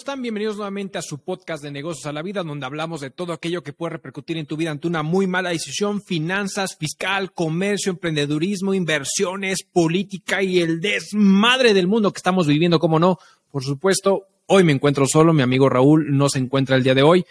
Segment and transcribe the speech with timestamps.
[0.00, 0.22] están?
[0.22, 3.62] Bienvenidos nuevamente a su podcast de negocios a la vida, donde hablamos de todo aquello
[3.62, 8.72] que puede repercutir en tu vida ante una muy mala decisión, finanzas, fiscal, comercio, emprendedurismo,
[8.72, 13.18] inversiones, política y el desmadre del mundo que estamos viviendo, como no.
[13.50, 17.02] Por supuesto, hoy me encuentro solo, mi amigo Raúl no se encuentra el día de
[17.02, 17.26] hoy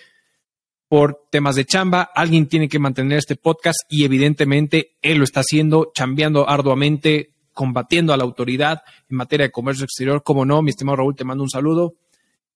[0.88, 2.12] por temas de chamba.
[2.14, 8.14] Alguien tiene que mantener este podcast y evidentemente él lo está haciendo, chambeando arduamente, combatiendo
[8.14, 10.22] a la autoridad en materia de comercio exterior.
[10.22, 11.96] Como no, mi estimado Raúl, te mando un saludo.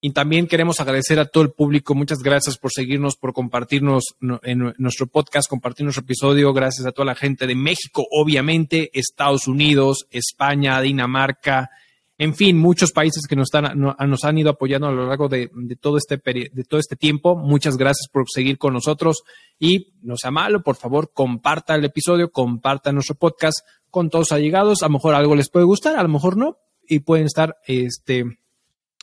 [0.05, 1.95] Y también queremos agradecer a todo el público.
[1.95, 6.51] Muchas gracias por seguirnos, por compartirnos en nuestro podcast, compartir nuestro episodio.
[6.51, 11.69] Gracias a toda la gente de México, obviamente, Estados Unidos, España, Dinamarca,
[12.17, 15.49] en fin, muchos países que nos, están, nos han ido apoyando a lo largo de,
[15.79, 17.37] todo este de todo este tiempo.
[17.37, 19.23] Muchas gracias por seguir con nosotros
[19.57, 23.59] y no sea malo, por favor, comparta el episodio, comparta nuestro podcast
[23.89, 24.83] con todos allegados.
[24.83, 28.25] A lo mejor algo les puede gustar, a lo mejor no, y pueden estar este,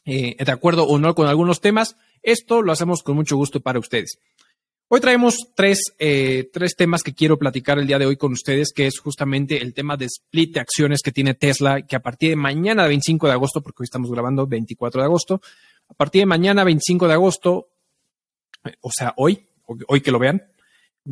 [0.04, 1.96] eh, de acuerdo o no con algunos temas.
[2.22, 4.18] Esto lo hacemos con mucho gusto para ustedes.
[4.92, 8.72] Hoy traemos tres, eh, tres temas que quiero platicar el día de hoy con ustedes,
[8.72, 12.30] que es justamente el tema de split de acciones que tiene Tesla, que a partir
[12.30, 15.40] de mañana 25 de agosto, porque hoy estamos grabando 24 de agosto,
[15.88, 17.68] a partir de mañana 25 de agosto,
[18.64, 19.46] eh, o sea, hoy,
[19.86, 20.42] hoy que lo vean,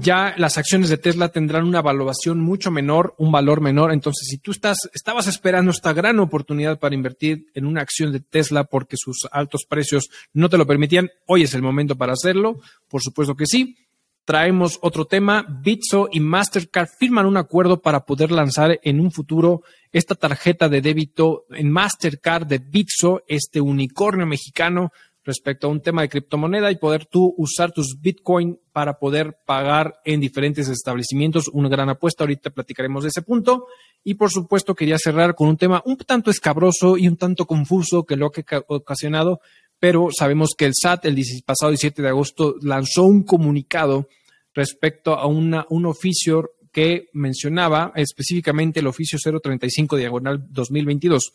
[0.01, 3.93] ya las acciones de Tesla tendrán una valoración mucho menor, un valor menor.
[3.93, 8.21] Entonces, si tú estás, estabas esperando esta gran oportunidad para invertir en una acción de
[8.21, 12.61] Tesla porque sus altos precios no te lo permitían, hoy es el momento para hacerlo.
[12.89, 13.77] Por supuesto que sí.
[14.25, 15.45] Traemos otro tema.
[15.63, 20.81] Bitso y Mastercard firman un acuerdo para poder lanzar en un futuro esta tarjeta de
[20.81, 24.93] débito en Mastercard de Bitso, este unicornio mexicano
[25.29, 30.01] respecto a un tema de criptomoneda y poder tú usar tus Bitcoin para poder pagar
[30.07, 31.49] en diferentes establecimientos.
[31.53, 32.25] Una gran apuesta.
[32.25, 33.67] Ahorita platicaremos de ese punto.
[34.03, 38.05] Y por supuesto quería cerrar con un tema un tanto escabroso y un tanto confuso
[38.05, 39.41] que lo ha ocasionado,
[39.79, 44.09] pero sabemos que el SAT el pasado 17 de agosto lanzó un comunicado
[44.55, 51.35] respecto a una, un oficio que mencionaba específicamente el oficio 035 diagonal 2022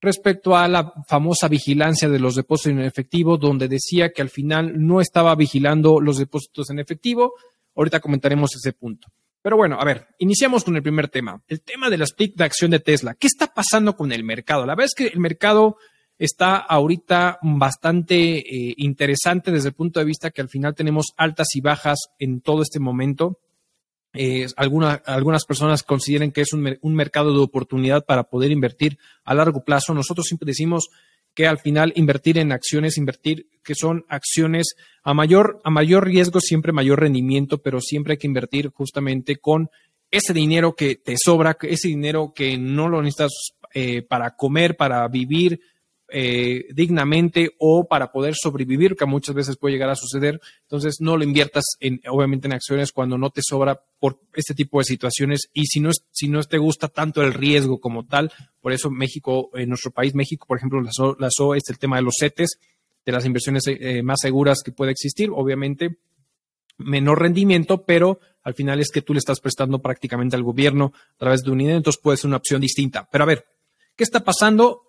[0.00, 4.74] respecto a la famosa vigilancia de los depósitos en efectivo, donde decía que al final
[4.76, 7.34] no estaba vigilando los depósitos en efectivo.
[7.74, 9.08] Ahorita comentaremos ese punto.
[9.42, 12.44] Pero bueno, a ver, iniciamos con el primer tema, el tema de la split de
[12.44, 13.14] acción de Tesla.
[13.14, 14.66] ¿Qué está pasando con el mercado?
[14.66, 15.76] La verdad es que el mercado
[16.18, 21.48] está ahorita bastante eh, interesante desde el punto de vista que al final tenemos altas
[21.54, 23.38] y bajas en todo este momento.
[24.12, 29.34] Eh, algunas personas consideran que es un, un, mercado de oportunidad para poder invertir a
[29.34, 29.92] largo plazo.
[29.92, 30.88] Nosotros siempre decimos
[31.36, 36.40] que al final invertir en acciones, invertir que son acciones a mayor, a mayor riesgo,
[36.40, 39.68] siempre mayor rendimiento, pero siempre hay que invertir justamente con
[40.10, 45.06] ese dinero que te sobra, ese dinero que no lo necesitas eh, para comer, para
[45.08, 45.60] vivir,
[46.08, 50.40] eh, dignamente o para poder sobrevivir, que muchas veces puede llegar a suceder.
[50.62, 54.78] Entonces, no lo inviertas en, obviamente, en acciones cuando no te sobra por este tipo
[54.78, 55.48] de situaciones.
[55.52, 58.90] Y si no, es, si no te gusta tanto el riesgo como tal, por eso
[58.90, 62.58] México, en nuestro país, México, por ejemplo, la SO, es el tema de los CETES,
[63.04, 65.30] de las inversiones eh, más seguras que puede existir.
[65.32, 65.98] Obviamente,
[66.78, 71.18] menor rendimiento, pero al final es que tú le estás prestando prácticamente al gobierno a
[71.18, 73.08] través de un dinero, entonces puede ser una opción distinta.
[73.10, 73.46] Pero a ver,
[73.96, 74.85] ¿qué está pasando?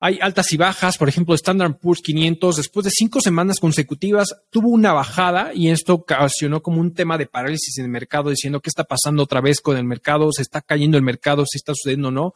[0.00, 4.68] Hay altas y bajas, por ejemplo, Standard Poor's 500, después de cinco semanas consecutivas, tuvo
[4.68, 8.68] una bajada y esto ocasionó como un tema de parálisis en el mercado, diciendo qué
[8.68, 12.08] está pasando otra vez con el mercado, se está cayendo el mercado, si está sucediendo
[12.08, 12.34] o no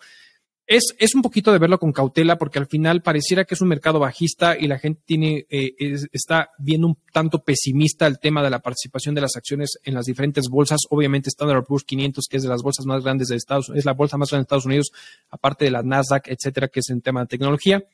[0.76, 3.68] es, es, un poquito de verlo con cautela porque al final pareciera que es un
[3.68, 5.74] mercado bajista y la gente tiene, eh,
[6.12, 10.06] está viendo un tanto pesimista el tema de la participación de las acciones en las
[10.06, 10.80] diferentes bolsas.
[10.88, 13.84] Obviamente Standard Poor's 500, que es de las bolsas más grandes de Estados Unidos, es
[13.84, 14.92] la bolsa más grande de Estados Unidos,
[15.30, 17.84] aparte de la Nasdaq, etcétera, que es en tema de tecnología.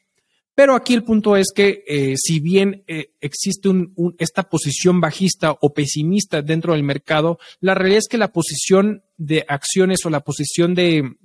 [0.55, 5.57] Pero aquí el punto es que eh, si bien eh, existe un, esta posición bajista
[5.61, 10.21] o pesimista dentro del mercado, la realidad es que la posición de acciones o la
[10.21, 11.17] posición de,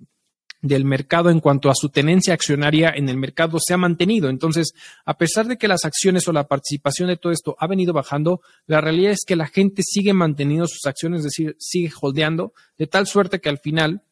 [0.64, 4.30] del mercado en cuanto a su tenencia accionaria en el mercado se ha mantenido.
[4.30, 4.74] Entonces,
[5.04, 8.42] a pesar de que las acciones o la participación de todo esto ha venido bajando,
[8.66, 12.88] la realidad es que la gente sigue manteniendo sus acciones, es decir, sigue holdeando, de
[12.88, 14.04] tal suerte que al final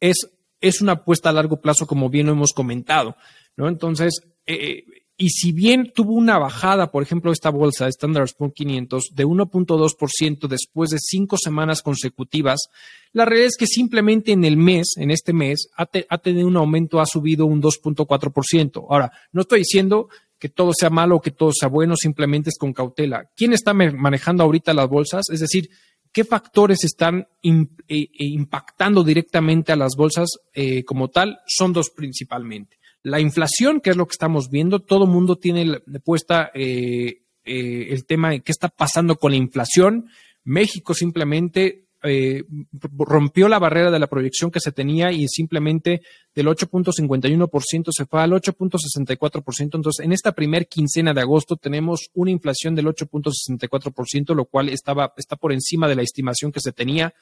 [0.00, 0.30] es,
[0.62, 3.16] es una apuesta a largo plazo, como bien lo hemos comentado.
[3.54, 3.68] ¿no?
[3.68, 4.84] Entonces, eh,
[5.22, 10.48] y si bien tuvo una bajada, por ejemplo, esta bolsa Standard Poor's 500 de 1.2%
[10.48, 12.70] después de cinco semanas consecutivas,
[13.12, 17.02] la realidad es que simplemente en el mes, en este mes, ha, tenido un aumento,
[17.02, 18.86] ha subido un 2.4%.
[18.88, 20.08] Ahora, no estoy diciendo
[20.38, 23.28] que todo sea malo o que todo sea bueno, simplemente es con cautela.
[23.36, 25.24] ¿Quién está manejando ahorita las bolsas?
[25.30, 25.68] Es decir,
[26.12, 31.40] ¿qué factores están eh, eh, impactando directamente a las bolsas eh, como tal?
[31.46, 36.50] Son dos principalmente La inflación, que es lo que estamos viendo, todo mundo tiene puesta
[36.54, 40.08] eh, eh, el tema de qué está pasando con la inflación.
[40.44, 42.44] México simplemente eh,
[42.80, 46.00] rompió la barrera de la proyección que se tenía y simplemente
[46.34, 49.60] del 8.51% se fue al 8.64%.
[49.60, 55.12] Entonces, en esta primer quincena de agosto tenemos una inflación del 8.64%, lo cual estaba,
[55.16, 57.14] está por encima de la estimación que se tenía.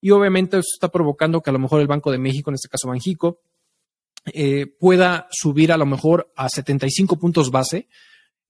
[0.00, 2.68] Y obviamente eso está provocando que a lo mejor el Banco de México, en este
[2.68, 3.38] caso Banjico,
[4.26, 7.88] eh, pueda subir a lo mejor a 75 puntos base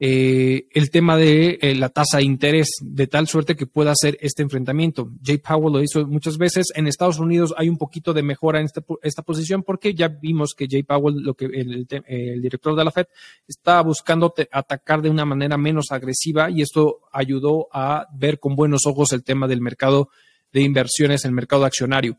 [0.05, 4.19] eh, el tema de eh, la tasa de interés, de tal suerte que pueda hacer
[4.21, 5.13] este enfrentamiento.
[5.23, 6.73] Jay Powell lo hizo muchas veces.
[6.75, 10.55] En Estados Unidos hay un poquito de mejora en esta, esta posición porque ya vimos
[10.57, 11.87] que Jay Powell, lo que el,
[12.43, 13.07] director de la Fed,
[13.47, 18.87] está buscando atacar de una manera menos agresiva y esto ayudó a ver con buenos
[18.87, 20.09] ojos el tema del mercado
[20.53, 22.19] de inversiones, el mercado accionario.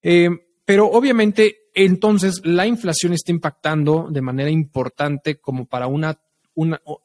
[0.00, 0.30] Eh,
[0.72, 6.18] pero obviamente entonces la inflación está impactando de manera importante como para una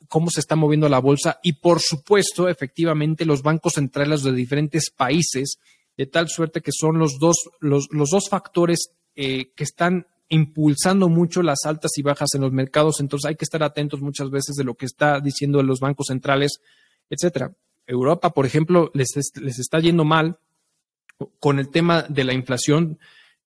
[0.07, 4.89] cómo se está moviendo la bolsa y por supuesto, efectivamente, los bancos centrales de diferentes
[4.89, 5.57] países,
[5.97, 11.43] de tal suerte que son los dos, los, dos factores eh, que están impulsando mucho
[11.43, 13.01] las altas y bajas en los mercados.
[13.01, 16.61] Entonces hay que estar atentos muchas veces de lo que está diciendo los bancos centrales,
[17.09, 17.51] etcétera.
[17.85, 19.09] Europa, por ejemplo, les,
[19.41, 20.39] les está yendo mal
[21.41, 22.97] con el tema de la inflación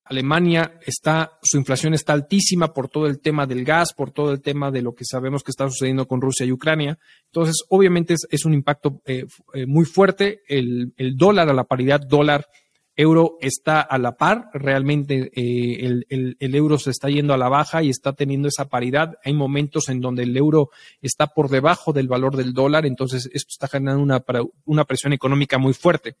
[0.04, 4.40] Alemania está, su inflación está altísima por todo el tema del gas, por todo el
[4.40, 6.98] tema de lo que sabemos que está sucediendo con Rusia y Ucrania.
[7.26, 10.42] Entonces, obviamente es, un impacto eh, eh, muy fuerte.
[10.48, 14.50] El, dólar a la paridad dólar-euro está a la par.
[14.52, 18.68] Realmente eh, el, el, euro se está yendo a la baja y está teniendo esa
[18.68, 19.18] paridad.
[19.24, 20.70] Hay momentos en donde el euro
[21.00, 22.86] está por debajo del valor del dólar.
[22.86, 24.24] Entonces, esto está generando una,
[24.64, 26.16] una presión económica muy fuerte.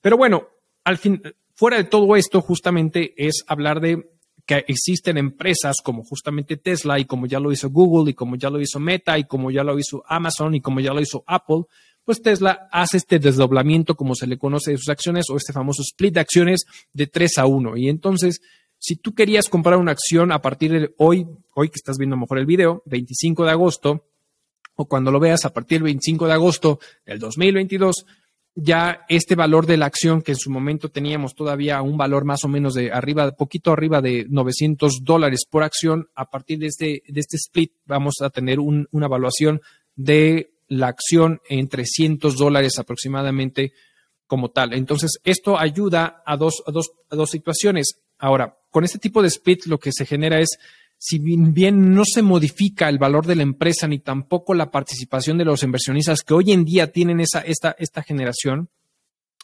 [0.00, 0.48] Pero bueno,
[0.84, 1.20] al fin,
[1.60, 4.08] Fuera de todo esto, justamente es hablar de
[4.46, 8.48] que existen empresas como justamente Tesla y como ya lo hizo Google y como ya
[8.48, 11.64] lo hizo Meta y como ya lo hizo Amazon y como ya lo hizo Apple,
[12.02, 15.82] pues Tesla hace este desdoblamiento, como se le conoce de sus acciones, o este famoso
[15.82, 16.64] split de acciones
[16.94, 17.76] de 3 a 1.
[17.76, 18.40] Y entonces,
[18.78, 22.38] si tú querías comprar una acción a partir de hoy, hoy que estás viendo mejor
[22.38, 24.06] el video, 25 de agosto,
[24.76, 28.06] o cuando lo veas a partir del 25 de agosto del 2022,
[28.54, 32.44] ya este valor de la acción que en su momento teníamos todavía un valor más
[32.44, 37.02] o menos de arriba, poquito arriba de 900 dólares por acción, a partir de este,
[37.06, 39.60] de este split vamos a tener una evaluación
[39.94, 43.72] de la acción en 300 dólares aproximadamente
[44.26, 44.74] como tal.
[44.74, 48.00] Entonces, esto ayuda a dos, a dos situaciones.
[48.18, 50.58] Ahora, con este tipo de split lo que se genera es
[51.02, 55.46] si bien no se modifica el valor de la empresa ni tampoco la participación de
[55.46, 58.68] los inversionistas que hoy en día tienen esa, esta, esta generación,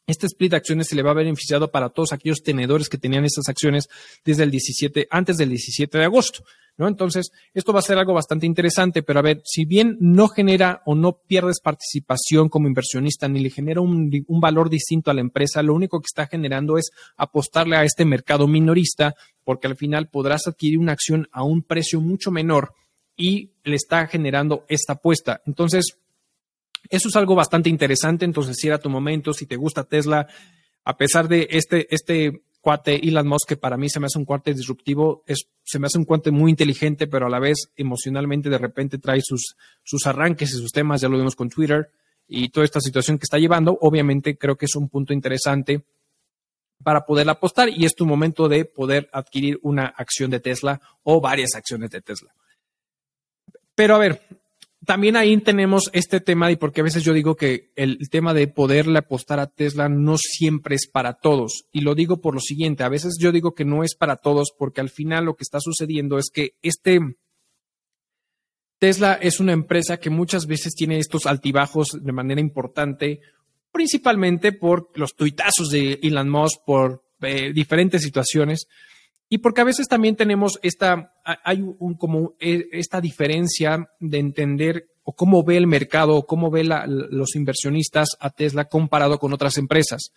[0.07, 3.25] este split de acciones se le va a beneficiado para todos aquellos tenedores que tenían
[3.25, 3.89] esas acciones
[4.23, 6.45] desde el 17, antes del 17 de agosto.
[6.77, 6.89] ¿No?
[6.89, 10.83] Entonces, esto va a ser algo bastante interesante, pero a ver, si bien no genera
[10.85, 15.63] o no pierdes participación como inversionista ni le genera un, valor distinto a la empresa,
[15.63, 19.15] lo único que está generando es apostarle a este mercado minorista,
[19.45, 22.75] porque al final podrás adquirir una acción a un precio mucho menor
[23.17, 25.41] y le está generando esta apuesta.
[25.47, 25.99] Entonces,
[26.91, 28.25] eso es algo bastante interesante.
[28.25, 30.27] Entonces, si era tu momento, si te gusta Tesla,
[30.85, 34.25] a pesar de este, este cuate Elon Musk, que para mí se me hace un
[34.25, 38.51] cuate disruptivo, es, se me hace un cuate muy inteligente, pero a la vez emocionalmente
[38.51, 39.55] de repente trae sus,
[39.85, 41.93] sus arranques y sus temas, ya lo vimos con Twitter
[42.27, 45.85] y toda esta situación que está llevando, obviamente creo que es un punto interesante
[46.83, 51.21] para poder apostar y es tu momento de poder adquirir una acción de Tesla o
[51.21, 52.35] varias acciones de Tesla.
[53.77, 54.27] Pero a ver,
[54.87, 58.47] también ahí tenemos este tema y porque a veces yo digo que el, tema de
[58.47, 61.67] poderle apostar a Tesla no siempre es para todos.
[61.73, 64.53] Y lo digo por lo siguiente, a veces yo digo que no es para todos
[64.57, 67.01] porque al final lo que está sucediendo es que este
[68.79, 73.21] Tesla es una empresa que muchas veces tiene estos altibajos de manera importante,
[73.73, 78.69] principalmente por los tuitazos de Elon Musk, por eh, diferentes situaciones.
[79.29, 84.89] Y porque a veces también tenemos esta, hay un, como e, esta diferencia de entender
[85.03, 89.59] o cómo ve el mercado o cómo ve los inversionistas a Tesla comparado con otras
[89.59, 90.13] empresas.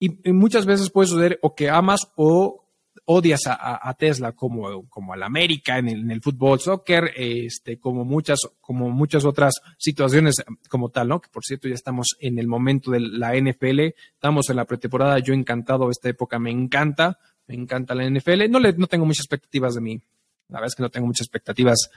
[0.00, 2.64] Y, muchas veces puede suceder o que amas o
[3.04, 8.04] odias a, Tesla como, como al América en el, en el, fútbol, soccer, este, como
[8.04, 10.36] muchas, como muchas otras situaciones
[10.68, 11.20] como tal, ¿no?
[11.20, 15.18] Que por cierto ya estamos en el momento de la NFL, estamos en la pretemporada,
[15.20, 18.48] yo encantado, esta época me encanta, me encanta la NFL.
[18.48, 20.00] No, le, no tengo muchas expectativas de mí.
[20.48, 21.90] La verdad es que no tengo muchas expectativas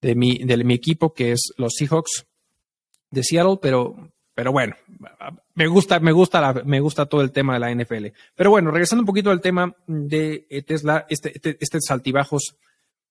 [0.00, 2.26] de mi, de mi equipo, que es los Seahawks
[3.10, 4.76] de Seattle, pero, pero bueno,
[5.54, 8.06] me gusta, me gusta, me gusta todo el tema de la NFL.
[8.34, 12.56] Pero bueno, regresando un poquito al tema de Tesla, este, este, este saltibajos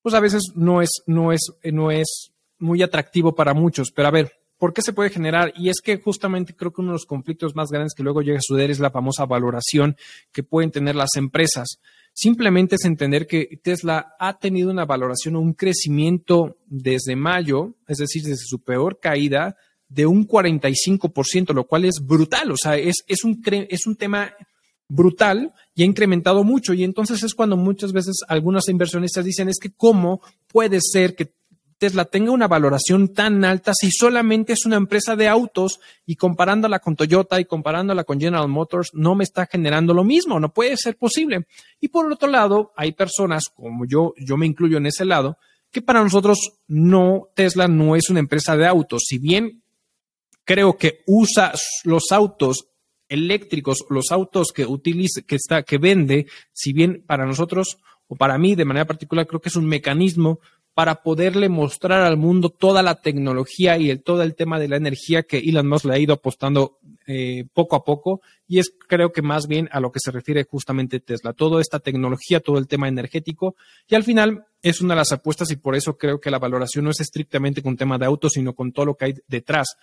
[0.02, 3.92] pues a veces no es, no es, no es muy atractivo para muchos.
[3.92, 5.52] Pero a ver, ¿por qué se puede generar?
[5.56, 8.38] Y es que justamente creo que uno de los conflictos más grandes que luego llega
[8.38, 9.96] a suceder es la famosa valoración
[10.32, 11.80] que pueden tener las empresas.
[12.14, 17.98] Simplemente es entender que Tesla ha tenido una valoración o un crecimiento desde mayo, es
[17.98, 19.56] decir, desde su peor caída,
[19.88, 22.52] de un 45%, lo cual es brutal.
[22.52, 24.32] O sea, es, es, un, es un tema
[24.90, 26.74] brutal y ha incrementado mucho.
[26.74, 31.32] Y entonces es cuando muchas veces algunos inversionistas dicen es que cómo puede ser que
[31.80, 36.80] Tesla tenga una valoración tan alta si solamente es una empresa de autos y comparándola
[36.80, 40.76] con Toyota y comparándola con General Motors no me está generando lo mismo, no puede
[40.76, 41.48] ser posible.
[41.80, 45.38] Y por otro lado, hay personas como yo, yo me incluyo en ese lado,
[45.72, 49.04] que para nosotros no, Tesla no es una empresa de autos.
[49.08, 49.64] Si bien
[50.44, 51.54] creo que usa
[51.86, 52.68] los autos
[53.08, 58.38] eléctricos, los autos que utiliza, que está, que vende, si bien para nosotros o para
[58.38, 60.40] mí de manera particular creo que es un mecanismo
[60.80, 64.78] para poderle mostrar al mundo toda la tecnología y el, todo el tema de la
[64.78, 68.22] energía que Elon Musk le ha ido apostando eh, poco a poco.
[68.48, 71.82] Y es creo que más bien a lo que se refiere justamente Tesla, toda esta
[71.82, 73.58] tecnología, todo el tema energético.
[73.90, 76.86] Y al final es una de las apuestas y por eso creo que la valoración
[76.86, 79.76] no es estrictamente con tema de autos, sino con todo lo que hay detrás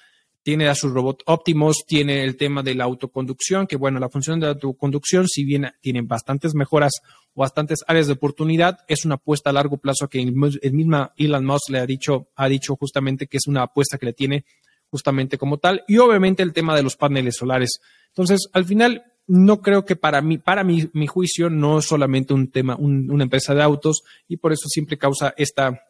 [0.46, 4.38] tiene a sus robots óptimos, tiene el tema de la autoconducción, que bueno, la función
[4.38, 6.92] de la autoconducción, si bien tiene bastantes mejoras
[7.34, 10.32] o bastantes áreas de oportunidad, es una apuesta a largo plazo que el,
[10.72, 14.12] mismo Elon Musk le ha dicho, ha dicho justamente que es una apuesta que le
[14.12, 14.44] tiene
[14.88, 17.80] justamente como tal, y obviamente el tema de los paneles solares.
[18.10, 22.34] Entonces, al final, no creo que para mí, para mi, mi juicio, no es solamente
[22.34, 25.82] un tema, una empresa de autos, y por eso siempre causa esta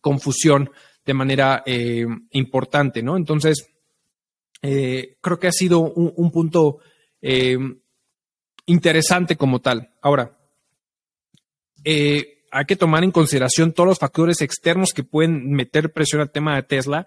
[0.00, 0.70] confusión
[1.04, 3.18] de manera eh, importante, ¿no?
[3.18, 3.73] Entonces,
[4.66, 6.78] eh, creo que ha sido un, punto
[7.20, 7.58] eh,
[8.64, 9.90] interesante como tal.
[10.00, 10.38] Ahora,
[11.84, 16.30] eh, hay que tomar en consideración todos los factores externos que pueden meter presión al
[16.30, 17.06] tema de Tesla.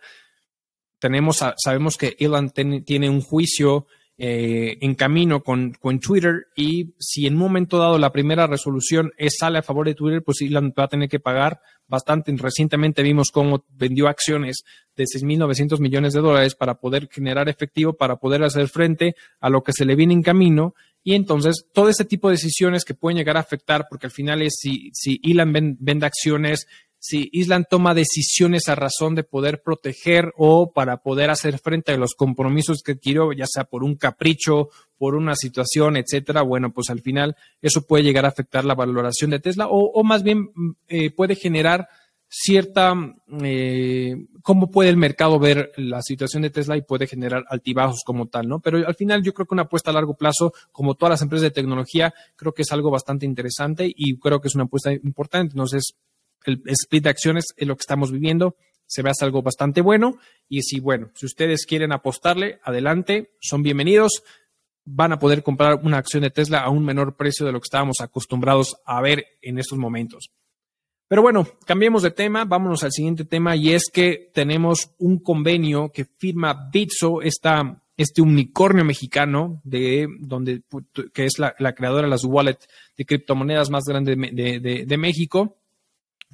[0.99, 3.87] Tenemos, sabemos que Elon tiene un juicio
[4.19, 9.35] en camino con, con, Twitter y si en un momento dado la primera resolución es,
[9.37, 12.33] sale a favor de Twitter, pues Elon va a tener que pagar bastante.
[12.35, 14.63] Recientemente vimos cómo vendió acciones
[14.95, 19.63] de 6.900 millones de dólares para poder generar efectivo, para poder hacer frente a lo
[19.63, 20.73] que se le viene en camino.
[21.03, 24.41] Y entonces, todo ese tipo de decisiones que pueden llegar a afectar, porque al final
[24.41, 26.67] es si, si Elon vende acciones,
[26.99, 31.97] si Island toma decisiones a razón de poder proteger o para poder hacer frente a
[31.97, 36.89] los compromisos que adquirió, ya sea por un capricho, por una situación, etcétera, bueno, pues
[36.89, 40.71] al final eso puede llegar a afectar la valoración de Tesla o, más bien mm,
[40.87, 41.87] eh, puede generar
[42.29, 42.93] cierta,
[43.41, 48.27] eh, cómo puede el mercado ver la situación de Tesla y puede generar altibajos como
[48.27, 48.59] tal, ¿no?
[48.59, 51.43] Pero al final yo creo que una apuesta a largo plazo, como todas las empresas
[51.43, 55.53] de tecnología, creo que es algo bastante interesante y creo que es una apuesta importante.
[55.53, 55.93] Entonces,
[56.47, 58.55] el split de acciones es lo que estamos viviendo.
[58.85, 60.17] Se ve hasta algo bastante bueno.
[60.47, 64.23] Y si, bueno, si ustedes quieren apostarle, adelante, son bienvenidos.
[64.85, 67.65] Van a poder comprar una acción de Tesla a un menor precio de lo que
[67.65, 70.29] estábamos acostumbrados a ver en estos momentos.
[71.09, 75.89] Pero bueno, cambiemos de tema, vámonos al siguiente tema y es que tenemos un convenio
[75.93, 80.63] que firma Bitso, esta, este unicornio mexicano de donde
[81.13, 85.57] que es la, creadora de las wallets de criptomonedas más grandes de México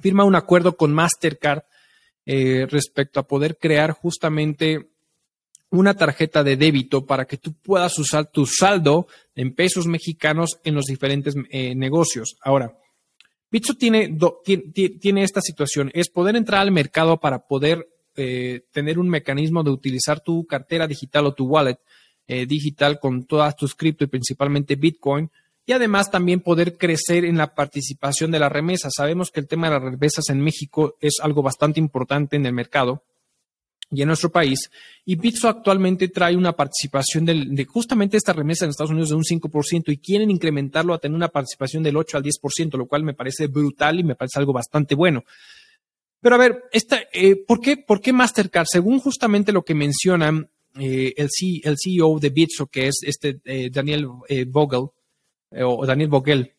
[0.00, 1.62] firma un acuerdo con Mastercard
[2.26, 4.88] eh, respecto a poder crear justamente
[5.70, 10.74] una tarjeta de débito para que tú puedas usar tu saldo en pesos mexicanos en
[10.74, 12.36] los diferentes eh, negocios.
[12.42, 12.76] Ahora,
[13.50, 14.16] Bitso tiene,
[15.00, 17.86] tiene, esta situación, es poder entrar al mercado para poder
[18.16, 21.78] eh, tener un mecanismo de utilizar tu cartera digital o tu wallet
[22.26, 25.30] digital con todas tus cripto y principalmente Bitcoin
[25.66, 28.90] y además también poder crecer en la participación de la remesa.
[28.90, 32.52] Sabemos que el tema de las remesas en México es algo bastante importante en el
[32.52, 33.02] mercado
[33.90, 34.70] y en nuestro país.
[35.04, 39.24] Y Bitso actualmente trae una participación de, justamente esta remesa en Estados Unidos de un
[39.24, 43.14] 5% y quieren incrementarlo a tener una participación del 8 al 10%, lo cual me
[43.14, 45.24] parece brutal y me parece algo bastante bueno.
[46.20, 48.66] Pero a ver, esta, eh, ¿por, qué, ¿por qué Mastercard?
[48.70, 54.06] Según justamente lo que mencionan eh, el, CEO de Bitso, que es este eh, Daniel
[54.48, 54.93] Vogel, eh,
[55.62, 56.52] o Daniel Vogel,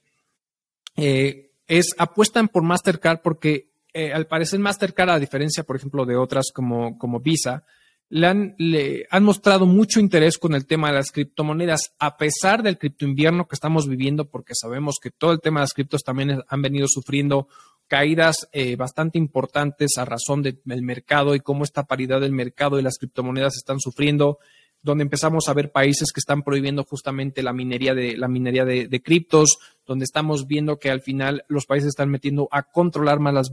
[0.95, 6.15] eh, es apuestan por Mastercard porque eh, al parecer Mastercard, a diferencia, por ejemplo, de
[6.15, 7.63] otras como, como Visa,
[8.09, 12.61] le han, le han mostrado mucho interés con el tema de las criptomonedas, a pesar
[12.61, 16.43] del criptoinvierno que estamos viviendo, porque sabemos que todo el tema de las criptos también
[16.47, 17.47] han venido sufriendo
[17.87, 22.97] caídas bastante importantes a razón del mercado y cómo esta paridad del mercado y las
[22.97, 24.39] criptomonedas están sufriendo
[24.85, 29.01] donde empezamos a ver países que están prohibiendo justamente la minería de la minería de,
[29.01, 33.51] criptos, donde estamos viendo que al final los países están metiendo a controlar más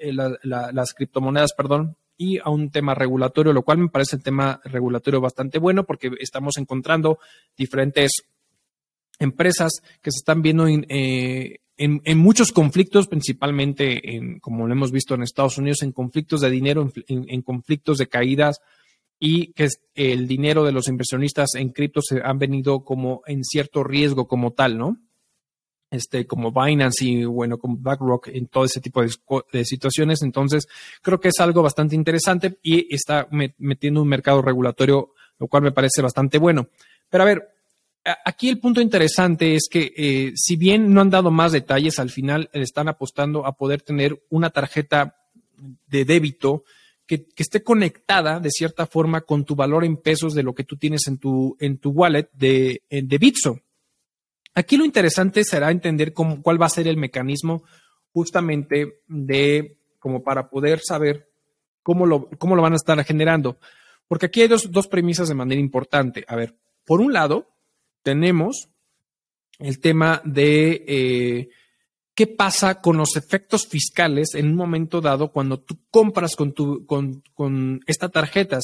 [0.00, 0.12] eh,
[0.42, 5.20] las criptomonedas, perdón, y a un tema regulatorio, lo cual me parece el tema regulatorio
[5.20, 7.20] bastante bueno porque estamos encontrando
[7.56, 8.10] diferentes
[9.20, 15.14] empresas que se están viendo eh, en, muchos conflictos, principalmente, en, como lo hemos visto
[15.14, 18.60] en Estados Unidos, en conflictos de dinero, en, conflictos de caídas
[19.24, 23.84] y que el dinero de los inversionistas en cripto se han venido como en cierto
[23.84, 24.96] riesgo como tal, ¿no?
[25.92, 30.22] Este, como Binance y bueno, como BlackRock en todo ese tipo de, situaciones.
[30.22, 30.66] Entonces,
[31.02, 35.70] creo que es algo bastante interesante y está metiendo un mercado regulatorio, lo cual me
[35.70, 36.66] parece bastante bueno.
[37.08, 37.48] Pero a ver,
[38.24, 42.10] Aquí el punto interesante es que eh, si bien no han dado más detalles, al
[42.10, 45.14] final están apostando a poder tener una tarjeta
[45.86, 46.64] de débito
[47.06, 50.76] que, esté conectada de cierta forma con tu valor en pesos de lo que tú
[50.76, 53.60] tienes en tu, en tu wallet de, de Bitso.
[54.54, 57.64] Aquí lo interesante será entender cuál va a ser el mecanismo
[58.12, 61.30] justamente de como para poder saber
[61.82, 63.58] cómo lo, cómo lo van a estar generando.
[64.08, 66.24] Porque aquí hay dos, dos premisas de manera importante.
[66.28, 66.54] A ver,
[66.84, 67.48] por un lado,
[68.02, 68.68] tenemos
[69.58, 71.48] el tema de eh,
[72.14, 76.84] qué pasa con los efectos fiscales en un momento dado cuando tú compras con, tu,
[76.86, 78.58] con, con esta tarjeta.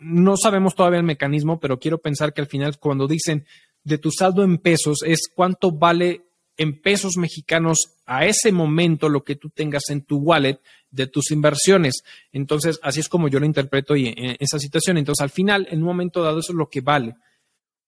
[0.00, 3.46] no sabemos todavía el mecanismo, pero quiero pensar que al final cuando dicen
[3.84, 6.22] de tu saldo en pesos es cuánto vale
[6.56, 10.58] en pesos mexicanos a ese momento lo que tú tengas en tu wallet
[10.90, 12.02] de tus inversiones.
[12.32, 14.96] Entonces, así es como yo lo interpreto en esa situación.
[14.96, 17.14] Entonces, al final, en un momento dado, eso es lo que vale.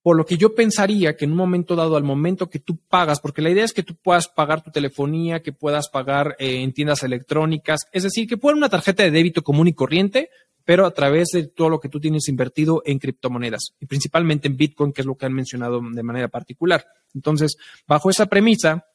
[0.08, 3.20] Por lo que yo pensaría que en un momento dado, al momento que tú pagas,
[3.20, 6.72] porque la idea es que tú puedas pagar tu telefonía, que puedas pagar eh, en
[6.72, 10.30] tiendas electrónicas, es decir, que pueda una tarjeta de débito común y corriente,
[10.64, 14.56] pero a través de todo lo que tú tienes invertido en criptomonedas y principalmente en
[14.56, 16.86] Bitcoin, que es lo que han mencionado de manera particular.
[17.12, 18.86] Entonces, bajo esa premisa,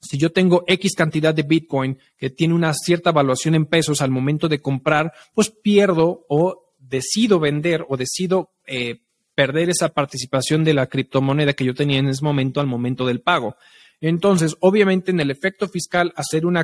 [0.00, 4.12] si yo tengo X cantidad de Bitcoin que tiene una cierta evaluación en pesos al
[4.12, 9.00] momento de comprar, pues pierdo o decido vender o decido eh,
[9.38, 13.20] perder esa participación de la criptomoneda que yo tenía en ese momento al momento del
[13.20, 13.54] pago.
[14.00, 16.56] Entonces, obviamente, en el efecto fiscal, hacer un,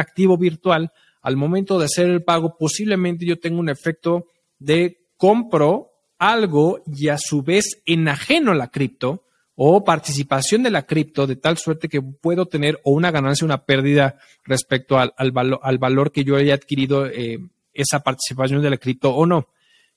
[0.00, 0.90] activo virtual,
[1.22, 4.26] al momento de hacer el pago, posiblemente yo tenga un efecto
[4.58, 9.22] de compro algo y a su vez enajeno la cripto
[9.54, 13.46] o participación de la cripto de tal suerte que puedo tener o una ganancia o
[13.46, 17.38] una pérdida respecto al, al, valor que yo haya adquirido eh,
[17.72, 19.46] esa participación de la cripto o no.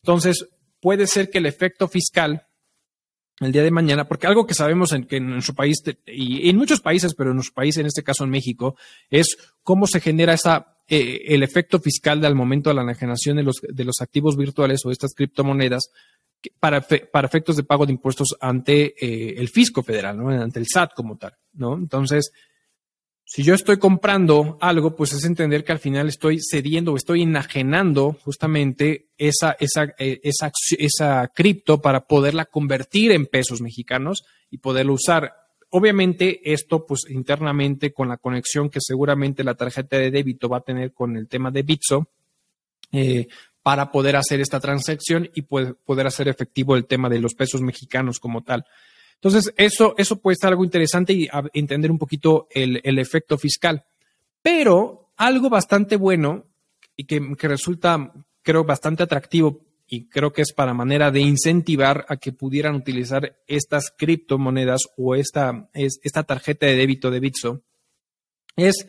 [0.04, 0.48] Entonces,
[0.80, 2.48] puede ser que el efecto fiscal
[3.40, 6.58] el día de mañana, porque algo que sabemos en, que en nuestro país y en
[6.58, 8.76] muchos países, pero en nuestro país, en este caso en México,
[9.10, 13.44] es cómo se genera esa, eh, el efecto fiscal al momento de la enajenación de
[13.44, 15.92] los, de los activos virtuales o estas criptomonedas
[16.60, 20.30] para, para efectos de pago de impuestos ante eh, el fisco federal, ¿no?
[20.30, 21.34] ante el SAT como tal.
[21.54, 21.76] ¿no?
[21.76, 22.32] Entonces,
[23.30, 27.24] si yo estoy comprando algo, pues es entender que al final estoy cediendo o estoy
[27.24, 34.60] enajenando justamente esa, esa, eh, esa, esa cripto para poderla convertir en pesos mexicanos y
[34.60, 35.34] poderlo usar.
[35.72, 40.64] Obviamente esto pues internamente con la conexión que seguramente la tarjeta de débito va a
[40.64, 42.08] tener con el tema de Bitso
[42.94, 43.28] eh,
[43.62, 48.20] para poder hacer esta transacción y poder hacer efectivo el tema de los pesos mexicanos
[48.22, 48.64] como tal.
[49.22, 53.84] Entonces, eso, eso puede ser algo interesante y entender un poquito el, efecto fiscal.
[54.42, 56.46] Pero algo bastante bueno
[56.96, 62.18] y que, resulta, creo, bastante atractivo y creo que es para manera de incentivar a
[62.18, 67.64] que pudieran utilizar estas criptomonedas o esta, esta tarjeta de débito de Bitso,
[68.56, 68.88] es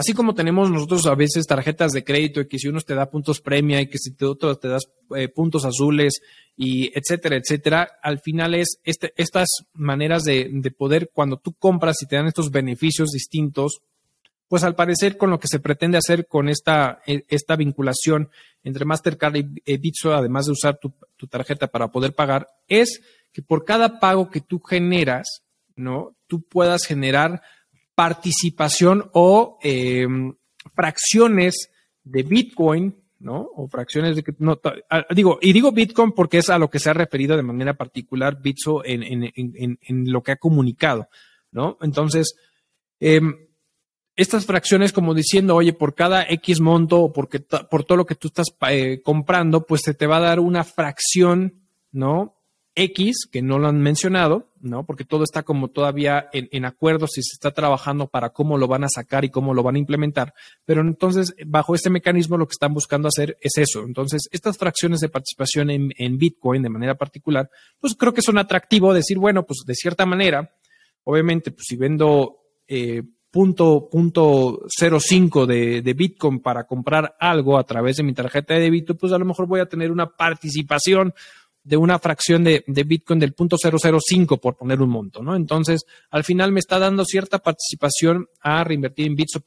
[0.00, 3.10] Así como tenemos nosotros a veces tarjetas de crédito y que si uno te da
[3.10, 4.24] puntos premia y que si te
[4.58, 4.84] te das
[5.14, 6.22] eh, puntos azules
[6.56, 12.06] y etcétera, etcétera, al final es este, estas maneras de, poder cuando tú compras y
[12.06, 13.82] te dan estos beneficios distintos,
[14.48, 18.30] pues al parecer con lo que se pretende hacer con esta, e, esta vinculación
[18.64, 23.02] entre Mastercard y Bitso, además de usar tu, tu tarjeta para poder pagar, es
[23.34, 25.42] que por cada pago que tú generas,
[25.76, 26.16] ¿no?
[26.26, 27.42] Tú puedas generar
[28.00, 30.32] participación o em,
[30.74, 31.70] fracciones
[32.02, 33.50] de Bitcoin, ¿no?
[33.54, 34.24] O fracciones de...
[35.14, 38.40] Digo, y digo Bitcoin porque es a lo que se ha referido de manera particular
[38.40, 41.10] Bitso en, en, lo que ha comunicado,
[41.52, 41.76] ¿no?
[41.82, 42.36] Entonces,
[43.00, 43.36] em,
[44.16, 48.14] estas fracciones como diciendo, oye, por cada X monto o porque por todo lo que
[48.14, 52.38] tú estás eh, comprando, pues se te va a dar una fracción, ¿no?
[52.74, 54.84] X, que no lo han mencionado, ¿no?
[54.84, 58.68] Porque todo está como todavía en, en acuerdos y se está trabajando para cómo lo
[58.68, 60.34] van a sacar y cómo lo van a implementar.
[60.64, 63.82] Pero entonces, bajo este mecanismo, lo que están buscando hacer es eso.
[63.82, 68.92] Entonces, estas fracciones de participación en, Bitcoin de manera particular, pues creo que son atractivo
[68.92, 70.54] decir, bueno, pues de cierta manera,
[71.04, 77.64] obviamente, pues si vendo eh, punto, punto 05 de, de Bitcoin para comprar algo a
[77.64, 81.14] través de mi tarjeta de débito, pues a lo mejor voy a tener una participación
[81.62, 85.36] de una fracción de, Bitcoin del punto 005 por poner un monto, ¿no?
[85.36, 89.42] Entonces, al final me está dando cierta participación a reinvertir en Bitso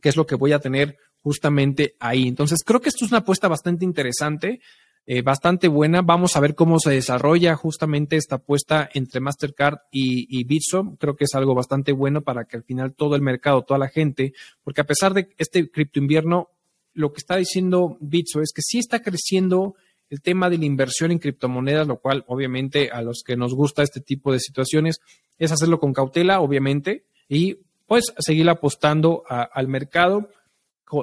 [0.00, 2.28] que es lo que voy a tener justamente ahí.
[2.28, 4.60] Entonces, creo que esto es una apuesta bastante interesante,
[5.06, 6.02] eh, bastante buena.
[6.02, 10.96] Vamos a ver cómo se desarrolla justamente esta apuesta entre Mastercard y, y Bitso.
[10.98, 13.88] Creo que es algo bastante bueno para que al final todo el mercado, toda la
[13.88, 16.50] gente, porque a pesar de este cripto invierno,
[16.94, 19.76] lo que está diciendo Bitso es que sí está creciendo
[20.12, 23.82] el tema de la inversión en criptomonedas, lo cual obviamente a los que nos gusta
[23.82, 25.00] este tipo de situaciones
[25.38, 30.28] es hacerlo con cautela, obviamente, y pues seguir apostando al mercado,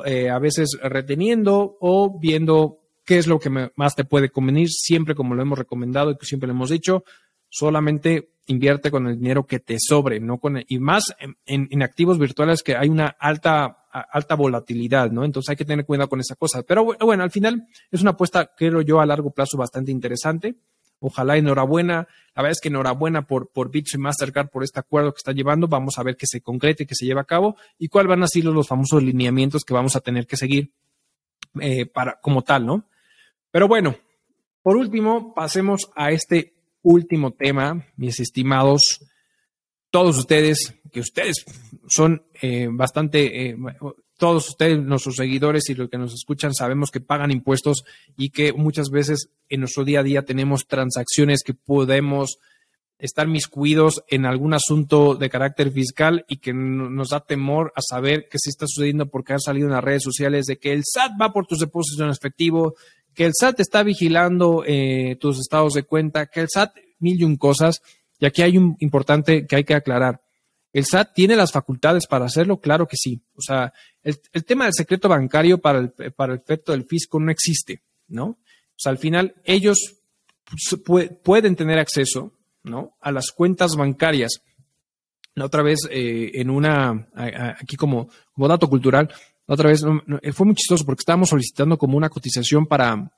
[0.06, 5.16] eh, a veces reteniendo o viendo qué es lo que más te puede convenir, siempre
[5.16, 7.04] como lo hemos recomendado y que siempre lo hemos dicho,
[7.50, 11.16] solamente invierte con el dinero que te sobre, no con y más
[11.48, 15.24] en, activos virtuales que hay una alta alta volatilidad, ¿no?
[15.26, 16.64] Entonces hay que tener cuidado con esa cosa.
[16.64, 20.56] Pero bueno, al final es una apuesta, creo yo, a largo plazo bastante interesante.
[21.00, 22.08] Ojalá enhorabuena.
[22.36, 25.32] La verdad es que enhorabuena por, por Bitso y Mastercard por este acuerdo que está
[25.32, 25.68] llevando.
[25.68, 28.28] Vamos a ver que se concrete, que se lleve a cabo y cuáles van a
[28.28, 30.72] ser los famosos lineamientos que vamos a tener que seguir
[31.62, 32.86] eh, para, como tal, ¿no?
[33.52, 33.96] Pero bueno,
[34.62, 39.06] por último, pasemos a este último tema, mis estimados,
[39.92, 41.46] todos ustedes, que ustedes
[41.88, 43.58] son eh, bastante, eh,
[44.18, 47.84] todos ustedes, nuestros seguidores y los que nos escuchan, sabemos que pagan impuestos
[48.18, 52.38] y que muchas veces en nuestro día a día tenemos transacciones que podemos
[53.00, 58.28] estar miscuidos en algún asunto de carácter fiscal y que nos da temor a saber
[58.30, 61.14] qué se está sucediendo porque han salido en las redes sociales de que el SAT
[61.20, 62.76] va por tus depósitos en efectivo,
[63.14, 67.24] que el SAT está vigilando eh, tus estados de cuenta, que el SAT mil y
[67.24, 67.82] un cosas.
[68.20, 70.22] Y aquí hay un importante que hay que aclarar.
[70.72, 72.60] ¿El SAT tiene las facultades para hacerlo?
[72.60, 73.22] Claro que sí.
[73.36, 77.32] O sea, el, tema del secreto bancario para el, para el efecto del fisco no
[77.32, 78.26] existe, ¿no?
[78.26, 78.38] O
[78.76, 79.96] sea, al final ellos
[81.24, 82.96] pueden tener acceso, ¿no?
[83.02, 84.42] A las cuentas bancarias.
[85.36, 89.10] Otra vez, eh, en una, aquí como, como dato cultural,
[89.46, 89.84] otra vez
[90.22, 93.12] eh, fue muy chistoso porque estábamos solicitando como una cotización para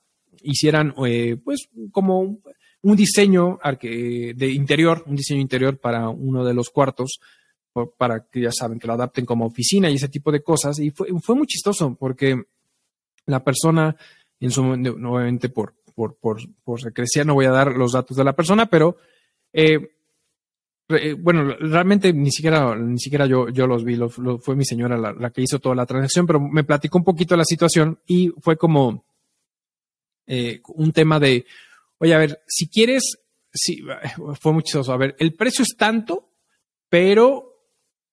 [0.43, 2.39] hicieran eh, pues como
[2.84, 7.20] un diseño de interior, un diseño interior para uno de los cuartos,
[7.98, 10.80] para que ya saben que lo adapten como oficina y ese tipo de cosas.
[10.80, 12.44] Y fue, fue muy chistoso porque
[13.26, 13.96] la persona,
[14.39, 18.24] en su nuevamente por, por, por, por secrecía, no voy a dar los datos de
[18.24, 18.98] la persona, pero
[19.54, 19.91] eh,
[20.89, 23.98] eh, bueno, realmente ni siquiera, ni siquiera yo, yo los vi,
[24.39, 27.46] fue mi señora la, que hizo toda la transacción, pero me platicó un poquito la
[27.46, 29.06] situación y fue como
[30.28, 31.46] eh, un tema de,
[32.01, 33.19] oye, a ver, si quieres,
[33.53, 33.83] sí,
[34.39, 36.31] fue muy chistoso, a ver, el precio es tanto,
[36.89, 37.67] pero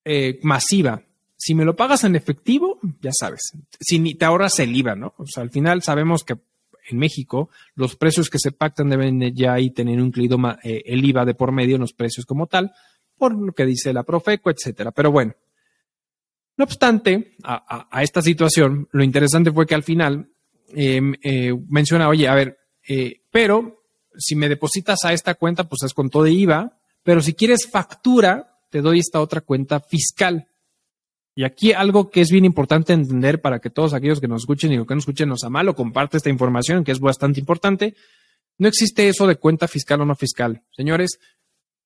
[0.05, 1.03] eh, masiva.
[1.37, 5.14] Si me lo pagas en efectivo, ya sabes, si ni te ahorras el IVA, ¿no?
[5.16, 6.35] O sea, al final sabemos que
[6.90, 11.24] en México, los precios que se pactan deben ya ahí tener incluido eh, el IVA
[11.24, 12.72] de por medio en los precios como tal,
[13.16, 14.90] por lo que dice la Profeco, etcétera.
[14.92, 15.35] Pero bueno,
[16.57, 20.31] no obstante, a, esta situación, lo interesante fue que al final
[20.74, 23.78] em, eh, menciona, oye, a ver, eh, pero
[24.19, 27.69] si me depositas a esta cuenta, pues es con todo de IVA, pero si quieres
[27.71, 30.49] factura, te doy esta otra cuenta fiscal.
[31.35, 34.73] Y aquí algo que es bien importante entender para que todos aquellos que nos escuchen
[34.73, 37.95] y los que no escuchen nos mal o comparte esta información, que es bastante importante,
[38.59, 40.63] no existe eso de cuenta fiscal o no fiscal.
[40.77, 41.21] Señores,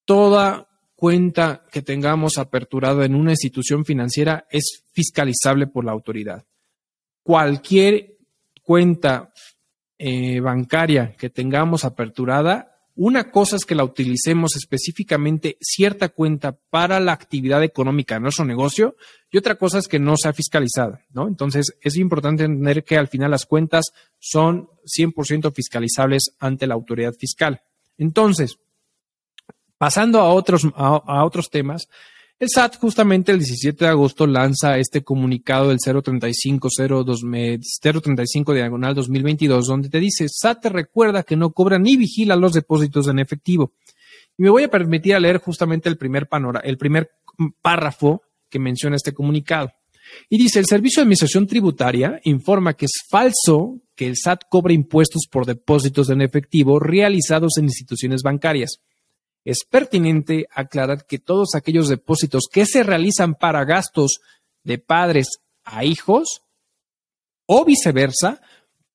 [0.07, 6.47] toda cuenta que tengamos aperturada en una institución financiera es fiscalizable por la autoridad.
[7.23, 8.17] Cualquier
[8.63, 9.33] cuenta
[9.99, 17.01] eh, bancaria que tengamos aperturada una cosa es que la utilicemos específicamente cierta cuenta para
[17.01, 18.97] la actividad económica de nuestro negocio
[19.31, 21.27] y otra cosa es que no sea fiscalizada, ¿no?
[21.27, 27.15] Entonces es importante entender que al final las cuentas son 100% fiscalizables ante la autoridad
[27.15, 27.63] fiscal.
[27.97, 28.59] Entonces,
[29.79, 31.89] pasando a otros, a otros temas,
[32.43, 39.69] el SAT justamente el 17 de agosto lanza este comunicado del 035 035 diagonal 2022
[39.69, 43.75] donde te dice SAT te recuerda que no cobra ni vigila los depósitos en efectivo.
[44.37, 46.29] Y me voy a permitir a leer justamente el primer
[46.65, 47.13] el primer
[47.63, 49.71] párrafo que menciona este comunicado.
[50.29, 54.75] Y dice, el Servicio de Administración Tributaria informa que es falso que el SAT cobre
[54.75, 58.81] impuestos por depósitos en efectivo realizados en instituciones bancarias
[59.45, 64.21] es pertinente aclarar que todos aquellos depósitos que se realizan para gastos
[64.65, 65.29] de padres
[65.65, 66.43] a hijos
[67.47, 68.41] o viceversa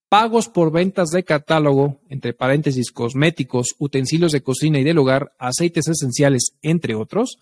[0.10, 5.88] pagos por ventas de catálogo, entre paréntesis, cosméticos, utensilios de cocina y del hogar, aceites
[5.88, 7.40] esenciales, entre otros,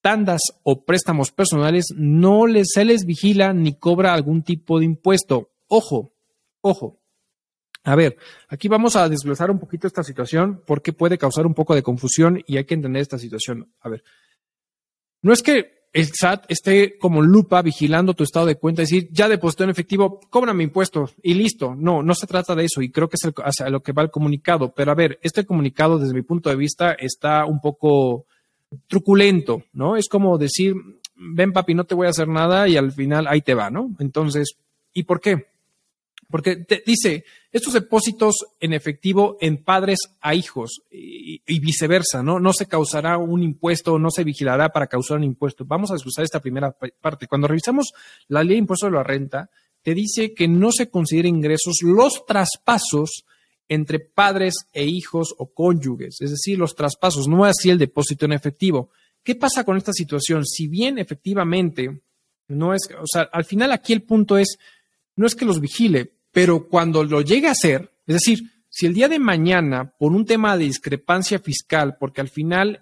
[0.00, 5.50] tandas o préstamos personales, no les, se les vigila ni cobra algún tipo de impuesto.
[5.68, 6.12] Ojo,
[6.60, 6.98] ojo.
[7.84, 8.16] A ver,
[8.48, 12.42] aquí vamos a desglosar un poquito esta situación porque puede causar un poco de confusión
[12.46, 13.72] y hay que entender esta situación.
[13.80, 14.04] A ver,
[15.20, 19.28] no es que el SAT esté como lupa vigilando tu estado de cuenta decir, ya
[19.28, 21.74] depositó en efectivo, cóbrame impuestos y listo.
[21.74, 24.10] No, no se trata de eso y creo que es hacia lo que va el
[24.10, 24.72] comunicado.
[24.72, 28.26] Pero a ver, este comunicado desde mi punto de vista está un poco
[28.86, 29.96] truculento, ¿no?
[29.96, 30.74] Es como decir,
[31.14, 33.90] ven papi, no te voy a hacer nada y al final ahí te va, ¿no?
[33.98, 34.56] Entonces,
[34.94, 35.51] ¿y por qué?
[36.32, 42.40] Porque te dice, estos depósitos en efectivo en padres a hijos y, viceversa, ¿no?
[42.40, 45.66] No se causará un impuesto, no se vigilará para causar un impuesto.
[45.66, 47.26] Vamos a desglosar esta primera parte.
[47.26, 47.92] Cuando revisamos
[48.28, 49.50] la ley de impuesto de la renta,
[49.82, 53.26] te dice que no se considera ingresos los traspasos
[53.68, 58.32] entre padres e hijos o cónyuges, es decir, los traspasos, no así el depósito en
[58.32, 58.90] efectivo.
[59.22, 60.46] ¿Qué pasa con esta situación?
[60.46, 62.02] Si bien efectivamente
[62.48, 64.58] no es, o sea, al final aquí el punto es,
[65.16, 68.94] no es que los vigile, pero cuando lo llegue a hacer, es decir, si el
[68.94, 72.80] día de mañana, por un tema de discrepancia fiscal, porque al final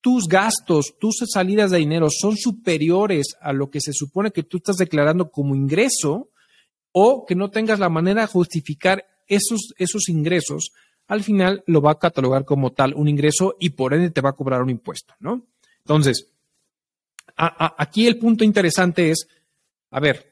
[0.00, 4.58] tus gastos, tus salidas de dinero son superiores a lo que se supone que tú
[4.58, 6.30] estás declarando como ingreso,
[6.92, 10.72] o que no tengas la manera de justificar esos, esos ingresos,
[11.08, 14.30] al final lo va a catalogar como tal un ingreso y por ende te va
[14.30, 15.46] a cobrar un impuesto, ¿no?
[15.78, 16.28] Entonces,
[17.36, 19.26] aquí el punto interesante es,
[19.90, 20.31] a ver,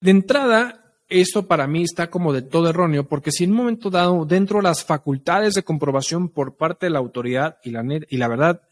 [0.00, 3.90] de entrada, esto para mí está como de todo erróneo, porque si en un momento
[3.90, 8.16] dado, dentro de las facultades de comprobación por parte de la autoridad, y la, y
[8.16, 8.62] la verdad,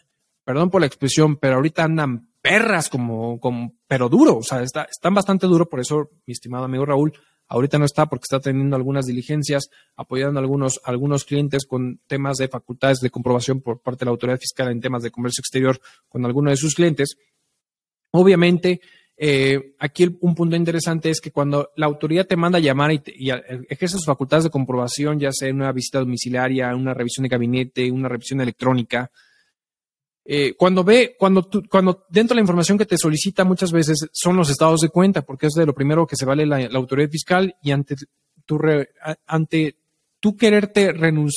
[0.44, 4.84] perdón por la expresión, pero ahorita andan perras como, como pero duro, o sea, está,
[4.84, 7.12] están bastante duro, por eso, mi estimado amigo Raúl,
[7.46, 12.38] Ahorita no está porque está teniendo algunas diligencias, apoyando a algunos, algunos clientes con temas
[12.38, 15.78] de facultades de comprobación por parte de la autoridad fiscal en temas de comercio exterior
[16.08, 17.16] con algunos de sus clientes.
[18.12, 18.80] Obviamente,
[19.16, 23.30] eh, aquí un punto interesante es que cuando la autoridad te manda a llamar y,
[23.68, 28.08] ejerce sus facultades de comprobación, ya sea una visita domiciliaria, una revisión de gabinete, una
[28.08, 29.10] revisión electrónica,
[30.26, 34.08] eh, cuando ve, cuando tú, cuando dentro de la información que te solicita muchas veces
[34.10, 37.10] son los estados de cuenta, porque es de lo primero que se vale la, autoridad
[37.10, 37.94] fiscal y ante
[38.46, 38.58] tu,
[39.26, 39.76] ante
[40.18, 41.28] tú quererte no,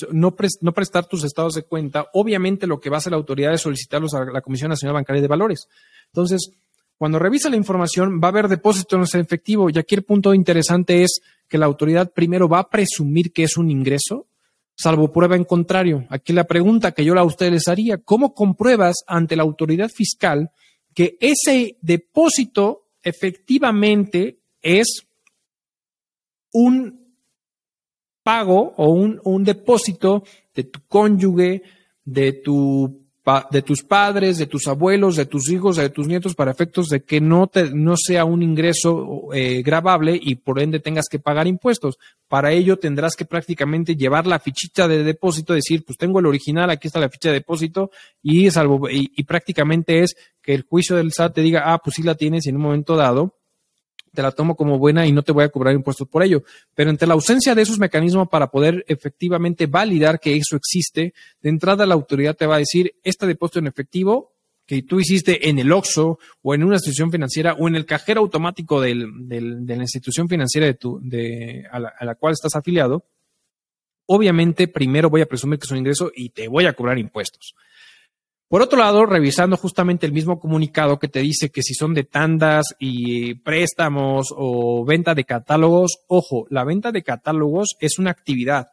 [0.61, 3.61] no prestar tus estados de cuenta, obviamente lo que va a hacer la autoridad es
[3.61, 5.67] solicitarlos a la Comisión Nacional Bancaria de Valores.
[6.07, 6.53] Entonces,
[6.97, 11.03] cuando revisa la información, va a haber depósitos en efectivo y aquí el punto interesante
[11.03, 14.27] es que la autoridad primero va a presumir que es un ingreso
[14.77, 16.05] salvo prueba en contrario.
[16.09, 20.51] Aquí la pregunta que yo a ustedes les haría, ¿cómo compruebas ante la autoridad fiscal
[20.93, 25.07] que ese depósito efectivamente es
[26.53, 27.07] un
[28.23, 31.63] pago o un, un depósito de tu cónyuge,
[32.03, 33.06] de tu
[33.51, 37.03] de tus padres, de tus abuelos, de tus hijos, de tus nietos, para efectos de
[37.03, 41.45] que no, te, no sea un ingreso eh, grabable y por ende tengas que pagar
[41.45, 41.97] impuestos.
[42.29, 46.69] Para ello tendrás que prácticamente llevar la fichita de depósito, decir, pues tengo el original,
[46.69, 50.95] aquí está la ficha de depósito y, salvo, y, y prácticamente es que el juicio
[50.95, 53.37] del SAT te diga, ah, pues sí la tienes y en un momento dado
[54.17, 56.41] te la tomo como buena y no te voy a cobrar impuestos por ello.
[56.73, 61.49] Pero entre la ausencia de esos mecanismos para poder efectivamente validar que eso existe, de
[61.49, 64.33] entrada la autoridad te va a decir, este depósito en efectivo
[64.65, 68.21] que tú hiciste en el OXO o en una institución financiera o en el cajero
[68.21, 73.05] automático de la institución financiera de tu, de, a, la, a la cual estás afiliado,
[74.07, 77.53] obviamente primero voy a presumir que es un ingreso y te voy a cobrar impuestos.
[78.49, 82.05] Por otro lado, revisando justamente el mismo comunicado que te dice que si son de
[82.05, 88.67] tandas y préstamos o venta de catálogos, ojo, la venta de catálogos es una actividad.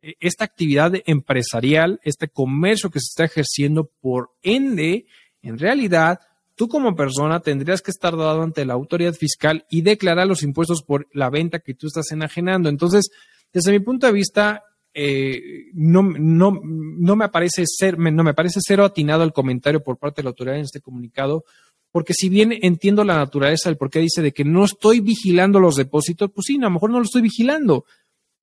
[0.00, 5.06] E, esta actividad empresarial, este comercio que se está ejerciendo, por ende,
[5.42, 6.20] en realidad,
[6.54, 10.84] tú como persona tendrías que estar dado ante la autoridad fiscal y declarar los impuestos
[10.84, 12.68] por la venta que tú estás enajenando.
[12.68, 13.10] Entonces,
[13.52, 14.62] desde mi punto de vista,
[14.98, 19.98] eh, no, no, no, me parece ser, no me parece cero atinado el comentario por
[19.98, 21.44] parte de la autoridad en este comunicado,
[21.92, 25.60] porque si bien entiendo la naturaleza del por qué dice de que no estoy vigilando
[25.60, 27.84] los depósitos, pues sí, a lo mejor no lo estoy vigilando,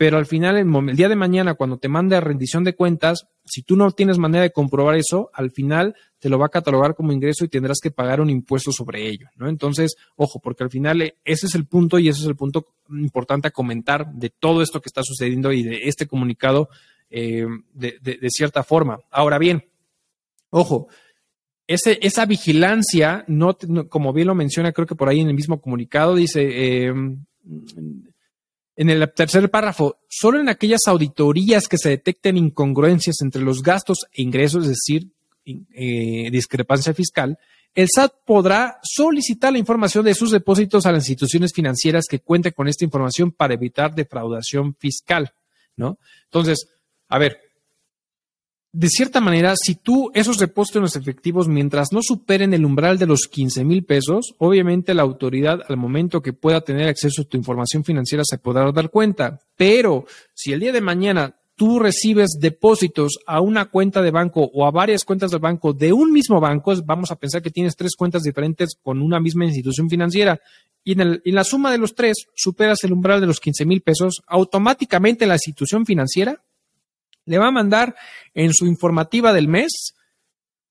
[0.04, 3.62] pero al final, el, día de mañana, cuando te mande a rendición de cuentas, si
[3.64, 7.14] tú no tienes manera de comprobar eso, al final te lo va a catalogar como
[7.14, 9.48] ingreso y tendrás que pagar un impuesto sobre ello, ¿no?
[9.48, 12.68] Entonces, ojo, porque al final eh, ese es el punto y ese es el punto
[12.90, 16.68] importante a comentar de todo esto que está sucediendo y de este comunicado
[17.10, 19.00] eh, de, cierta forma.
[19.10, 19.70] Ahora bien,
[20.50, 20.90] ojo,
[21.66, 25.62] ese, esa vigilancia, no, como bien lo menciona, creo que por ahí en el mismo
[25.62, 26.94] comunicado dice, eh,
[28.76, 34.00] En el tercer párrafo, solo en aquellas auditorías que se detecten incongruencias entre los gastos
[34.12, 35.10] e ingresos, es decir,
[35.46, 37.38] eh, discrepancia fiscal,
[37.76, 42.54] el SAT podrá solicitar la información de sus depósitos a las instituciones financieras que cuenten
[42.54, 45.34] con esta información para evitar defraudación fiscal,
[45.76, 45.98] ¿no?
[46.26, 46.68] Entonces,
[47.10, 47.43] a ver,
[48.76, 53.28] de cierta manera, si tú esos depósitos efectivos, mientras no superen el umbral de los
[53.28, 57.84] 15 mil pesos, obviamente la autoridad al momento que pueda tener acceso a tu información
[57.84, 59.40] financiera se podrá dar cuenta.
[59.56, 64.66] Pero si el día de mañana tú recibes depósitos a una cuenta de banco o
[64.66, 67.96] a varias cuentas de banco de un mismo banco, vamos a pensar que tienes tres
[67.96, 70.42] cuentas diferentes con una misma institución financiera
[70.84, 74.24] y en, la suma de los tres superas el umbral de los 15 mil pesos,
[74.26, 76.42] automáticamente la institución financiera
[77.26, 77.96] le va a mandar
[78.34, 79.94] en su informativa del mes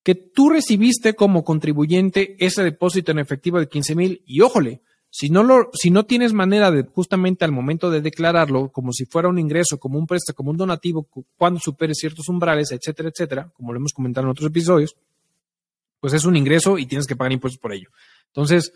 [0.02, 4.82] que tú recibiste como contribuyente ese depósito en efectivo de 15 mil y ójole,
[5.14, 9.04] si no, lo, si no tienes manera de justamente al momento de declararlo, como si
[9.04, 13.50] fuera un ingreso, como un préstamo, como un donativo, cuando supere ciertos umbrales, etcétera, etcétera,
[13.52, 14.96] como lo hemos comentado en otros episodios,
[16.00, 17.90] pues es un ingreso y tienes que pagar impuestos por ello.
[18.28, 18.72] Entonces,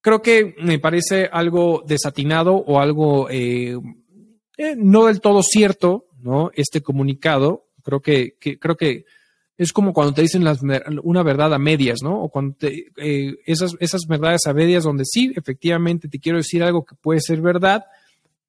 [0.00, 3.76] creo que me parece algo desatinado o algo eh,
[4.56, 6.50] eh, no del todo cierto, ¿no?
[6.54, 7.66] Este comunicado.
[7.82, 9.04] Creo que, creo que
[9.56, 10.60] es como cuando te dicen las,
[11.02, 12.22] una verdad a medias, ¿no?
[12.22, 16.84] O cuando eh, esas, esas verdades a medias donde sí, efectivamente te quiero decir algo
[16.84, 17.86] que puede ser verdad,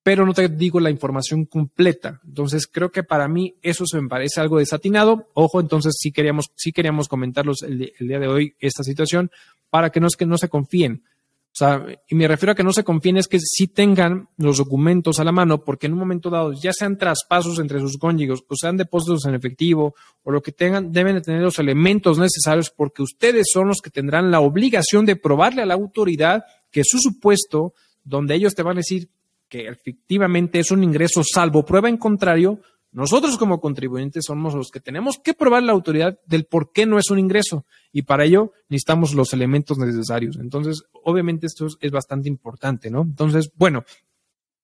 [0.04, 2.22] pero no te digo la información completa.
[2.26, 5.28] Entonces, creo que para mí eso se me parece algo desatinado.
[5.34, 9.32] Ojo, entonces sí queríamos, sí queríamos comentarlos el, el día de hoy, esta situación,
[9.70, 11.04] para que no que no se confíen.
[11.52, 14.58] O sea, y me refiero a que no se confíen es que sí tengan los
[14.58, 18.44] documentos a la mano, porque en un momento dado, ya sean traspasos entre sus cónyuges,
[18.48, 22.70] o sean depósitos en efectivo, o lo que tengan, deben de tener los elementos necesarios,
[22.70, 27.00] porque ustedes son los que tendrán la obligación de probarle a la autoridad que su
[27.00, 29.10] supuesto, donde ellos te van a decir
[29.50, 34.80] que efectivamente es un ingreso salvo prueba en contrario, nosotros como contribuyentes somos los que
[34.80, 38.52] tenemos que probar la autoridad del por qué no es un ingreso y para ello
[38.68, 40.38] necesitamos los elementos necesarios.
[40.38, 43.02] Entonces, obviamente esto es, bastante importante, ¿no?
[43.02, 43.84] Entonces, bueno,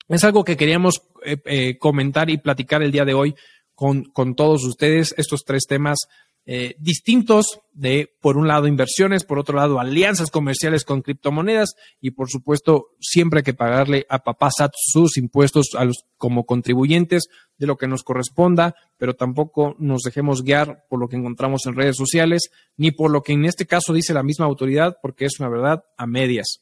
[0.08, 3.36] es algo que queríamos eh, eh, comentar y platicar el día de hoy
[3.76, 6.08] con, con todos ustedes, estos tres temas
[6.48, 12.12] eh, distintos de, por un lado, inversiones, por otro lado, alianzas comerciales con criptomonedas y,
[12.12, 17.24] por supuesto, siempre hay que pagarle a papá SAT sus impuestos a los, como contribuyentes
[17.58, 21.76] de lo que nos corresponda, pero tampoco nos dejemos guiar por lo que encontramos en
[21.76, 25.40] redes sociales, ni por lo que en este caso dice la misma autoridad, porque es
[25.40, 26.62] una verdad a medias.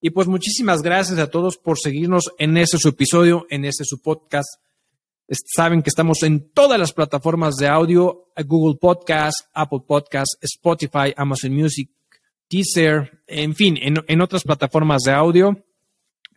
[0.00, 4.00] Y pues muchísimas gracias a todos por seguirnos en este su episodio, en este su
[4.00, 4.48] podcast
[5.32, 11.54] Saben que estamos en todas las plataformas de audio, Google Podcast, Apple Podcast, Spotify, Amazon
[11.54, 11.90] Music,
[12.50, 15.64] Deezer, en fin, en, otras plataformas de audio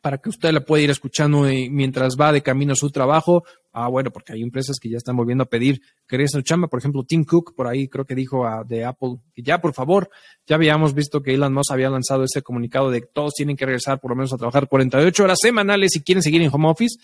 [0.02, 3.44] para que usted la pueda ir escuchando mientras va de camino a su trabajo.
[3.74, 6.70] Ah, bueno, porque hay empresas que ya están volviendo a pedir que regresen chamba.
[6.70, 10.10] Por ejemplo, Tim Cook, por ahí creo que dijo de Apple que ya, por favor,
[10.46, 13.66] ya habíamos visto que Elon Musk había lanzado ese comunicado de que todos tienen que
[13.66, 16.98] regresar por lo menos a trabajar 48 horas semanales si quieren seguir en home office.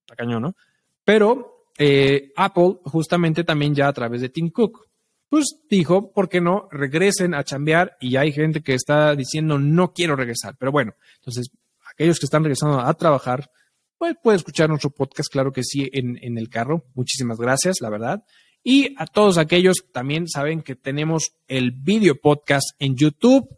[0.00, 0.56] Está cañón, ¿no?
[1.04, 4.88] Pero eh, Apple justamente también ya a través de Tim Cook,
[5.28, 7.96] pues dijo, ¿por qué no regresen a chambear?
[8.00, 10.56] Y hay gente que está diciendo, no quiero regresar.
[10.58, 11.48] Pero bueno, entonces,
[11.90, 13.50] aquellos que están regresando a trabajar,
[13.96, 16.84] pues puede escuchar nuestro podcast, claro que sí, en, en el carro.
[16.94, 18.24] Muchísimas gracias, la verdad.
[18.62, 23.48] Y a todos aquellos también saben que tenemos el video podcast en YouTube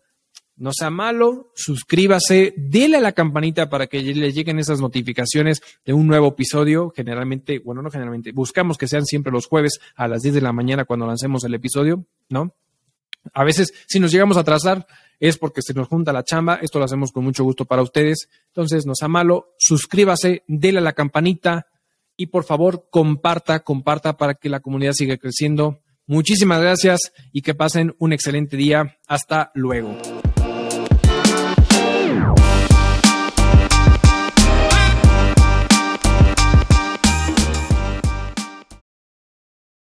[0.56, 5.92] no sea malo, suscríbase, dele a la campanita para que le lleguen esas notificaciones de
[5.92, 6.92] un nuevo episodio.
[6.94, 10.52] Generalmente, bueno, no generalmente, buscamos que sean siempre los jueves a las 10 de la
[10.52, 12.54] mañana cuando lancemos el episodio, ¿no?
[13.32, 14.86] A veces, si nos llegamos a atrasar,
[15.18, 16.58] es porque se nos junta la chamba.
[16.60, 18.28] Esto lo hacemos con mucho gusto para ustedes.
[18.48, 21.66] Entonces, no sea malo, suscríbase, dele a la campanita
[22.16, 25.80] y por favor, comparta, comparta para que la comunidad siga creciendo.
[26.06, 28.98] Muchísimas gracias y que pasen un excelente día.
[29.06, 29.96] Hasta luego.